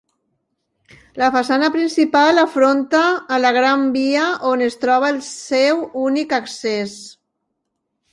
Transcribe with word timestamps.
La 1.21 1.27
façana 1.33 1.67
principal 1.75 2.41
afronta 2.43 3.01
a 3.37 3.39
la 3.43 3.51
Gran 3.57 3.83
Via 3.97 4.23
on 4.53 4.63
es 4.69 4.79
troba 4.87 5.11
el 5.15 5.21
seu 5.29 5.85
únic 6.05 6.35
accés. 6.39 6.97